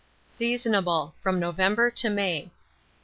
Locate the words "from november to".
1.21-2.09